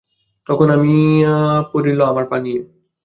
তখন 0.47 0.67
অমিয়া 0.75 1.35
পড়ল 1.71 1.99
আমার 2.11 2.25
পা 2.29 2.37
নিয়ে। 2.43 2.59